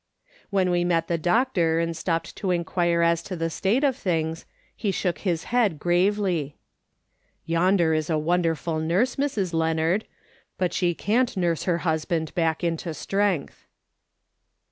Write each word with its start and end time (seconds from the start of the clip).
When 0.49 0.71
we 0.71 0.83
met 0.83 1.07
the 1.07 1.19
doctor 1.19 1.79
and 1.79 1.95
stopped 1.95 2.35
to 2.37 2.49
inquire 2.49 3.03
as 3.03 3.21
to 3.21 3.35
the 3.35 3.51
state 3.51 3.83
of 3.83 3.95
things, 3.95 4.47
he 4.75 4.89
shook 4.89 5.19
his 5.19 5.43
head 5.53 5.77
gravely." 5.77 6.57
Yonder 7.55 7.93
is 7.93 8.09
a 8.09 8.17
wonderful 8.17 8.79
nurse, 8.79 9.17
Mrs. 9.17 9.53
Leonard, 9.53 10.05
but 10.57 10.73
she 10.73 10.95
can't 10.95 11.37
nurse 11.37 11.65
her 11.65 11.77
husband 11.85 12.33
back 12.33 12.63
into 12.63 12.95
strength." 12.95 13.67